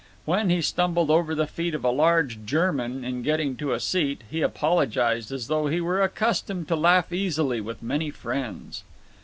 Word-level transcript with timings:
When 0.25 0.49
he 0.49 0.63
stumbled 0.63 1.11
over 1.11 1.35
the 1.35 1.45
feet 1.45 1.75
of 1.75 1.83
a 1.83 1.91
large 1.91 2.43
German 2.43 3.05
in 3.05 3.21
getting 3.21 3.55
to 3.57 3.71
a 3.71 3.79
seat, 3.79 4.21
he 4.31 4.41
apologized 4.41 5.31
as 5.31 5.45
though 5.45 5.67
he 5.67 5.79
were 5.79 6.01
accustomed 6.01 6.67
to 6.69 6.75
laugh 6.75 7.13
easily 7.13 7.61
with 7.61 7.83
many 7.83 8.09
friends. 8.09 8.83